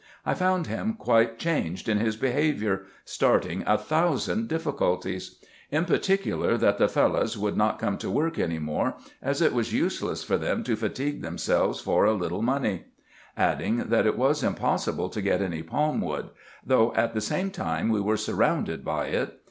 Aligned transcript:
I 0.25 0.33
found 0.33 0.65
him 0.65 0.95
quite 0.95 1.37
changed 1.37 1.87
in 1.87 1.99
his 1.99 2.15
behaviour, 2.15 2.85
starting 3.05 3.63
a 3.67 3.77
thousand 3.77 4.47
difficulties; 4.47 5.37
in 5.69 5.85
particular, 5.85 6.57
that 6.57 6.79
the 6.79 6.87
Fellahs 6.87 7.37
would 7.37 7.55
not 7.55 7.77
come 7.77 7.99
to 7.99 8.09
work 8.09 8.39
any 8.39 8.57
more, 8.57 8.95
as 9.21 9.43
it 9.43 9.53
was 9.53 9.73
useless 9.75 10.23
for 10.23 10.37
them 10.39 10.63
to 10.63 10.75
fatigue 10.75 11.21
themselves 11.21 11.79
for 11.81 12.05
a 12.05 12.13
little 12.15 12.41
money; 12.41 12.85
adding, 13.37 13.89
that 13.89 14.07
it 14.07 14.17
was 14.17 14.41
impossible 14.41 15.09
to 15.09 15.21
get 15.21 15.39
any 15.39 15.61
palm 15.61 16.01
wood; 16.01 16.29
though 16.65 16.95
at 16.95 17.13
the 17.13 17.21
same 17.21 17.51
time 17.51 17.89
we 17.89 18.01
were 18.01 18.17
surrounded 18.17 18.83
by 18.83 19.05
it. 19.05 19.37